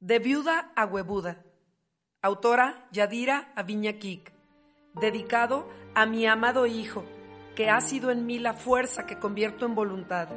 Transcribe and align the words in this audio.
De 0.00 0.20
viuda 0.20 0.70
a 0.76 0.86
huevuda. 0.86 1.42
Autora 2.22 2.86
Yadira 2.92 3.52
Aviña-Kik. 3.56 4.30
Dedicado 4.94 5.68
a 5.92 6.06
mi 6.06 6.24
amado 6.24 6.66
hijo, 6.66 7.04
que 7.56 7.68
ha 7.68 7.80
sido 7.80 8.12
en 8.12 8.24
mí 8.24 8.38
la 8.38 8.54
fuerza 8.54 9.06
que 9.06 9.18
convierto 9.18 9.66
en 9.66 9.74
voluntad. 9.74 10.28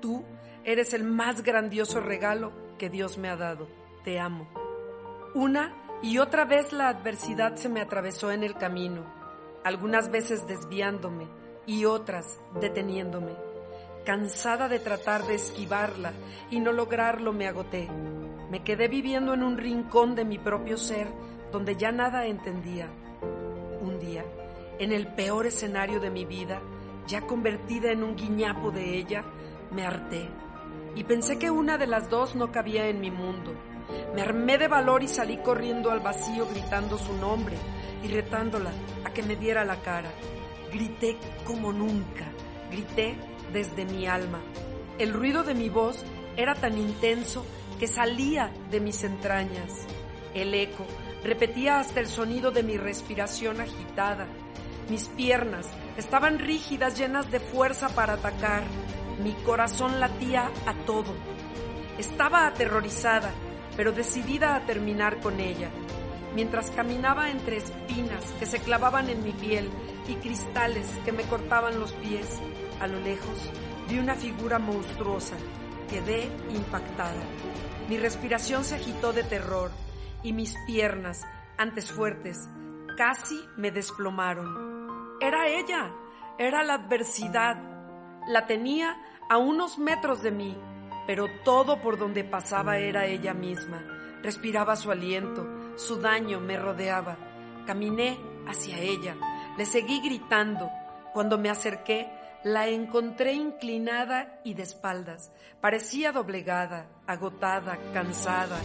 Tú 0.00 0.24
eres 0.64 0.92
el 0.92 1.04
más 1.04 1.44
grandioso 1.44 2.00
regalo 2.00 2.52
que 2.78 2.90
Dios 2.90 3.16
me 3.16 3.28
ha 3.28 3.36
dado. 3.36 3.68
Te 4.02 4.18
amo. 4.18 4.48
Una 5.36 5.72
y 6.02 6.18
otra 6.18 6.44
vez 6.44 6.72
la 6.72 6.88
adversidad 6.88 7.54
se 7.54 7.68
me 7.68 7.80
atravesó 7.80 8.32
en 8.32 8.42
el 8.42 8.54
camino, 8.54 9.04
algunas 9.62 10.10
veces 10.10 10.48
desviándome 10.48 11.28
y 11.64 11.84
otras 11.84 12.40
deteniéndome. 12.60 13.36
Cansada 14.04 14.68
de 14.68 14.80
tratar 14.80 15.28
de 15.28 15.36
esquivarla 15.36 16.12
y 16.50 16.58
no 16.58 16.72
lograrlo 16.72 17.32
me 17.32 17.46
agoté. 17.46 17.88
Me 18.50 18.64
quedé 18.64 18.88
viviendo 18.88 19.32
en 19.32 19.42
un 19.42 19.56
rincón 19.58 20.14
de 20.14 20.24
mi 20.24 20.38
propio 20.38 20.76
ser 20.76 21.08
donde 21.52 21.76
ya 21.76 21.92
nada 21.92 22.26
entendía. 22.26 22.88
Un 23.80 23.98
día, 23.98 24.24
en 24.78 24.92
el 24.92 25.06
peor 25.14 25.46
escenario 25.46 26.00
de 26.00 26.10
mi 26.10 26.24
vida, 26.24 26.60
ya 27.06 27.22
convertida 27.22 27.92
en 27.92 28.02
un 28.02 28.16
guiñapo 28.16 28.70
de 28.70 28.96
ella, 28.96 29.24
me 29.70 29.86
harté 29.86 30.28
y 30.94 31.04
pensé 31.04 31.38
que 31.38 31.50
una 31.50 31.78
de 31.78 31.86
las 31.86 32.10
dos 32.10 32.34
no 32.34 32.50
cabía 32.50 32.88
en 32.88 33.00
mi 33.00 33.10
mundo. 33.10 33.52
Me 34.14 34.22
armé 34.22 34.58
de 34.58 34.68
valor 34.68 35.02
y 35.02 35.08
salí 35.08 35.38
corriendo 35.38 35.90
al 35.90 36.00
vacío 36.00 36.46
gritando 36.48 36.98
su 36.98 37.12
nombre 37.16 37.56
y 38.02 38.08
retándola 38.08 38.72
a 39.04 39.12
que 39.12 39.22
me 39.22 39.36
diera 39.36 39.64
la 39.64 39.80
cara. 39.82 40.10
Grité 40.72 41.16
como 41.44 41.72
nunca, 41.72 42.26
grité 42.70 43.16
desde 43.52 43.84
mi 43.84 44.06
alma. 44.06 44.40
El 44.98 45.12
ruido 45.12 45.42
de 45.44 45.54
mi 45.54 45.68
voz 45.68 46.04
era 46.36 46.54
tan 46.54 46.76
intenso 46.78 47.44
que 47.80 47.88
salía 47.88 48.52
de 48.70 48.78
mis 48.78 49.02
entrañas. 49.04 49.86
El 50.34 50.52
eco 50.52 50.84
repetía 51.24 51.80
hasta 51.80 52.00
el 52.00 52.08
sonido 52.08 52.50
de 52.50 52.62
mi 52.62 52.76
respiración 52.76 53.58
agitada. 53.62 54.26
Mis 54.90 55.08
piernas 55.08 55.66
estaban 55.96 56.38
rígidas, 56.38 56.98
llenas 56.98 57.30
de 57.30 57.40
fuerza 57.40 57.88
para 57.88 58.12
atacar. 58.12 58.64
Mi 59.24 59.32
corazón 59.32 59.98
latía 59.98 60.50
a 60.66 60.74
todo. 60.84 61.14
Estaba 61.96 62.46
aterrorizada, 62.46 63.30
pero 63.78 63.92
decidida 63.92 64.56
a 64.56 64.66
terminar 64.66 65.18
con 65.20 65.40
ella. 65.40 65.70
Mientras 66.34 66.70
caminaba 66.70 67.30
entre 67.30 67.56
espinas 67.56 68.24
que 68.38 68.44
se 68.44 68.58
clavaban 68.58 69.08
en 69.08 69.24
mi 69.24 69.32
piel 69.32 69.70
y 70.06 70.16
cristales 70.16 70.86
que 71.06 71.12
me 71.12 71.22
cortaban 71.22 71.80
los 71.80 71.92
pies, 71.94 72.40
a 72.78 72.86
lo 72.86 73.00
lejos 73.00 73.50
vi 73.88 73.98
una 73.98 74.16
figura 74.16 74.58
monstruosa. 74.58 75.36
Quedé 75.90 76.30
impactada. 76.50 77.22
Mi 77.88 77.98
respiración 77.98 78.62
se 78.62 78.76
agitó 78.76 79.12
de 79.12 79.24
terror 79.24 79.72
y 80.22 80.32
mis 80.32 80.54
piernas, 80.64 81.26
antes 81.58 81.90
fuertes, 81.90 82.48
casi 82.96 83.40
me 83.56 83.72
desplomaron. 83.72 85.18
Era 85.20 85.48
ella, 85.48 85.90
era 86.38 86.62
la 86.62 86.74
adversidad. 86.74 87.56
La 88.28 88.46
tenía 88.46 88.96
a 89.28 89.38
unos 89.38 89.78
metros 89.78 90.22
de 90.22 90.30
mí, 90.30 90.56
pero 91.08 91.26
todo 91.44 91.82
por 91.82 91.98
donde 91.98 92.22
pasaba 92.22 92.78
era 92.78 93.06
ella 93.06 93.34
misma. 93.34 93.82
Respiraba 94.22 94.76
su 94.76 94.90
aliento, 94.92 95.74
su 95.76 95.96
daño 95.96 96.40
me 96.40 96.56
rodeaba. 96.56 97.16
Caminé 97.66 98.18
hacia 98.46 98.78
ella, 98.78 99.16
le 99.58 99.66
seguí 99.66 100.00
gritando. 100.00 100.70
Cuando 101.12 101.36
me 101.36 101.50
acerqué, 101.50 102.08
la 102.42 102.68
encontré 102.68 103.34
inclinada 103.34 104.40
y 104.44 104.54
de 104.54 104.62
espaldas. 104.62 105.30
Parecía 105.60 106.12
doblegada, 106.12 106.86
agotada, 107.06 107.78
cansada, 107.92 108.58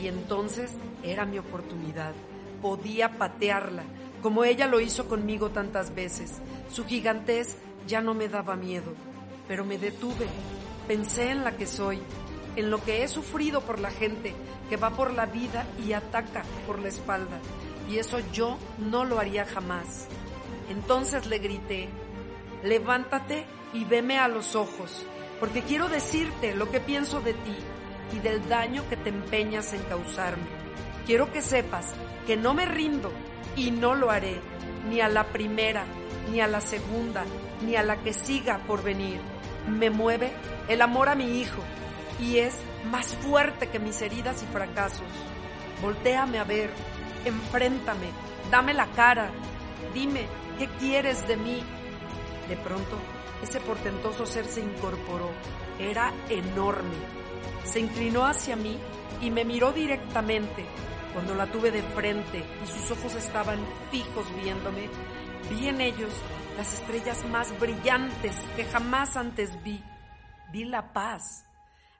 y 0.00 0.06
entonces 0.06 0.72
era 1.02 1.26
mi 1.26 1.38
oportunidad. 1.38 2.14
Podía 2.62 3.18
patearla, 3.18 3.84
como 4.22 4.44
ella 4.44 4.66
lo 4.66 4.80
hizo 4.80 5.08
conmigo 5.08 5.50
tantas 5.50 5.94
veces. 5.94 6.40
Su 6.70 6.86
gigantez 6.86 7.56
ya 7.86 8.00
no 8.00 8.14
me 8.14 8.28
daba 8.28 8.56
miedo, 8.56 8.94
pero 9.46 9.64
me 9.64 9.78
detuve. 9.78 10.26
Pensé 10.86 11.30
en 11.30 11.44
la 11.44 11.56
que 11.56 11.66
soy, 11.66 12.00
en 12.56 12.70
lo 12.70 12.82
que 12.82 13.04
he 13.04 13.08
sufrido 13.08 13.60
por 13.60 13.78
la 13.78 13.90
gente 13.90 14.34
que 14.70 14.76
va 14.76 14.90
por 14.90 15.12
la 15.12 15.26
vida 15.26 15.66
y 15.86 15.92
ataca 15.92 16.44
por 16.66 16.78
la 16.78 16.88
espalda, 16.88 17.38
y 17.90 17.98
eso 17.98 18.18
yo 18.32 18.58
no 18.78 19.04
lo 19.04 19.18
haría 19.18 19.44
jamás. 19.44 20.06
Entonces 20.70 21.26
le 21.26 21.38
grité, 21.38 21.88
levántate 22.62 23.46
y 23.72 23.84
veme 23.84 24.18
a 24.18 24.28
los 24.28 24.54
ojos, 24.54 25.04
porque 25.40 25.62
quiero 25.62 25.88
decirte 25.88 26.54
lo 26.54 26.70
que 26.70 26.80
pienso 26.80 27.20
de 27.20 27.34
ti 27.34 27.56
y 28.12 28.18
del 28.20 28.48
daño 28.48 28.88
que 28.88 28.96
te 28.96 29.10
empeñas 29.10 29.72
en 29.72 29.82
causarme. 29.82 30.46
Quiero 31.06 31.32
que 31.32 31.42
sepas 31.42 31.94
que 32.26 32.36
no 32.36 32.54
me 32.54 32.66
rindo 32.66 33.12
y 33.56 33.70
no 33.70 33.94
lo 33.94 34.10
haré, 34.10 34.40
ni 34.88 35.00
a 35.00 35.08
la 35.08 35.24
primera, 35.24 35.84
ni 36.30 36.40
a 36.40 36.46
la 36.46 36.60
segunda, 36.60 37.24
ni 37.64 37.76
a 37.76 37.82
la 37.82 37.96
que 38.02 38.12
siga 38.12 38.58
por 38.66 38.82
venir. 38.82 39.20
Me 39.68 39.90
mueve 39.90 40.32
el 40.68 40.82
amor 40.82 41.08
a 41.08 41.14
mi 41.14 41.40
hijo 41.40 41.62
y 42.20 42.38
es 42.38 42.56
más 42.90 43.14
fuerte 43.16 43.68
que 43.68 43.78
mis 43.78 44.00
heridas 44.02 44.42
y 44.42 44.46
fracasos. 44.46 45.06
Voltéame 45.82 46.38
a 46.38 46.44
ver, 46.44 46.70
enfréntame, 47.24 48.08
dame 48.50 48.74
la 48.74 48.86
cara, 48.88 49.30
dime 49.94 50.26
qué 50.58 50.68
quieres 50.78 51.26
de 51.28 51.36
mí. 51.36 51.62
De 52.48 52.56
pronto, 52.56 52.96
ese 53.42 53.60
portentoso 53.60 54.26
ser 54.26 54.46
se 54.46 54.60
incorporó. 54.60 55.30
Era 55.78 56.12
enorme. 56.28 56.96
Se 57.64 57.80
inclinó 57.80 58.24
hacia 58.24 58.56
mí 58.56 58.78
y 59.20 59.30
me 59.30 59.44
miró 59.44 59.72
directamente. 59.72 60.64
Cuando 61.12 61.34
la 61.34 61.46
tuve 61.50 61.70
de 61.70 61.82
frente 61.82 62.44
y 62.62 62.66
sus 62.66 62.90
ojos 62.90 63.14
estaban 63.14 63.58
fijos 63.90 64.26
viéndome, 64.42 64.88
vi 65.50 65.68
en 65.68 65.80
ellos 65.80 66.12
las 66.56 66.72
estrellas 66.74 67.24
más 67.26 67.58
brillantes 67.58 68.36
que 68.56 68.64
jamás 68.64 69.16
antes 69.16 69.62
vi. 69.62 69.82
Vi 70.52 70.64
la 70.64 70.92
paz. 70.92 71.44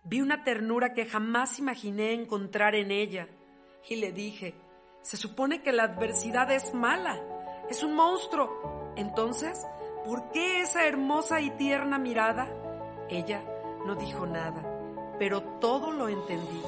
Vi 0.05 0.21
una 0.21 0.45
ternura 0.45 0.95
que 0.95 1.07
jamás 1.07 1.59
imaginé 1.59 2.15
encontrar 2.15 2.75
en 2.75 2.91
ella. 2.91 3.29
Y 3.89 3.97
le 3.97 4.13
dije, 4.13 4.55
se 5.03 5.17
supone 5.17 5.63
que 5.63 5.73
la 5.73 5.85
adversidad 5.85 6.51
es 6.51 6.75
mala, 6.75 7.21
es 7.71 7.83
un 7.83 7.95
monstruo. 7.95 8.93
Entonces, 8.97 9.65
¿por 10.09 10.31
qué 10.31 10.63
esa 10.63 10.87
hermosa 10.87 11.39
y 11.43 11.51
tierna 11.51 11.99
mirada? 11.99 12.49
Ella 13.11 13.43
no 13.85 13.95
dijo 13.95 14.27
nada, 14.27 14.63
pero 15.19 15.43
todo 15.43 15.91
lo 15.91 16.09
entendí. 16.09 16.63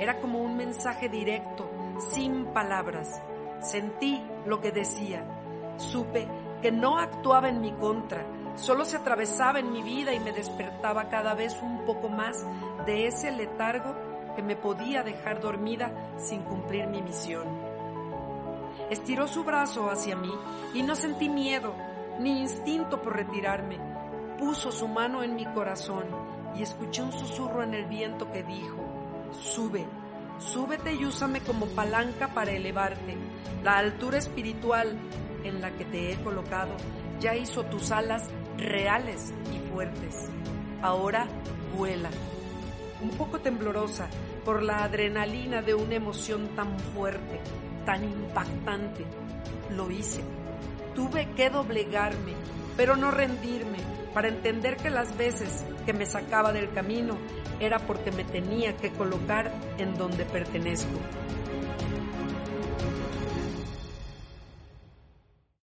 Era 0.00 0.18
como 0.20 0.40
un 0.40 0.56
mensaje 0.56 1.08
directo, 1.08 1.70
sin 2.00 2.46
palabras. 2.46 3.22
Sentí 3.60 4.20
lo 4.44 4.60
que 4.60 4.72
decía. 4.72 5.24
Supe 5.76 6.26
que 6.62 6.72
no 6.72 6.98
actuaba 6.98 7.48
en 7.48 7.60
mi 7.60 7.70
contra, 7.70 8.26
solo 8.56 8.84
se 8.84 8.96
atravesaba 8.96 9.60
en 9.60 9.70
mi 9.70 9.82
vida 9.82 10.12
y 10.12 10.18
me 10.18 10.32
despertaba 10.32 11.08
cada 11.08 11.34
vez 11.34 11.62
un 11.62 11.86
poco 11.86 12.08
más 12.08 12.44
de 12.86 13.06
ese 13.06 13.30
letargo 13.30 13.94
que 14.34 14.42
me 14.42 14.56
podía 14.56 15.04
dejar 15.04 15.40
dormida 15.40 15.92
sin 16.16 16.42
cumplir 16.42 16.88
mi 16.88 17.02
misión. 17.02 17.46
Estiró 18.90 19.28
su 19.28 19.44
brazo 19.44 19.88
hacia 19.90 20.16
mí 20.16 20.32
y 20.74 20.82
no 20.82 20.96
sentí 20.96 21.28
miedo 21.28 21.72
ni 22.20 22.42
instinto 22.42 23.00
por 23.00 23.16
retirarme. 23.16 23.78
Puso 24.38 24.70
su 24.70 24.88
mano 24.88 25.22
en 25.22 25.34
mi 25.34 25.46
corazón 25.46 26.04
y 26.54 26.62
escuché 26.62 27.02
un 27.02 27.12
susurro 27.12 27.62
en 27.62 27.74
el 27.74 27.86
viento 27.86 28.30
que 28.30 28.42
dijo, 28.42 29.30
sube, 29.32 29.86
súbete 30.38 30.94
y 30.94 31.04
úsame 31.04 31.40
como 31.40 31.66
palanca 31.66 32.28
para 32.28 32.52
elevarte. 32.52 33.16
La 33.62 33.78
altura 33.78 34.18
espiritual 34.18 34.96
en 35.44 35.60
la 35.60 35.70
que 35.70 35.84
te 35.84 36.12
he 36.12 36.16
colocado 36.22 36.76
ya 37.20 37.34
hizo 37.34 37.64
tus 37.64 37.90
alas 37.90 38.28
reales 38.56 39.32
y 39.54 39.70
fuertes. 39.70 40.28
Ahora 40.82 41.26
vuela. 41.76 42.10
Un 43.02 43.10
poco 43.10 43.40
temblorosa 43.40 44.08
por 44.44 44.62
la 44.62 44.84
adrenalina 44.84 45.62
de 45.62 45.74
una 45.74 45.94
emoción 45.94 46.48
tan 46.54 46.78
fuerte, 46.78 47.40
tan 47.86 48.04
impactante, 48.04 49.06
lo 49.70 49.90
hice. 49.90 50.22
Tuve 51.00 51.30
que 51.34 51.48
doblegarme, 51.48 52.34
pero 52.76 52.94
no 52.94 53.10
rendirme. 53.10 53.78
para 54.12 54.28
entender 54.28 54.76
que 54.76 54.90
las 54.90 55.16
veces 55.16 55.64
que 55.86 55.94
me 55.94 56.04
sacaba 56.04 56.52
del 56.52 56.70
camino 56.72 57.16
era 57.58 57.78
porque 57.78 58.10
me 58.10 58.24
tenía 58.24 58.76
que 58.76 58.90
colocar 58.90 59.50
en 59.78 59.96
donde 59.96 60.26
pertenezco. 60.26 60.98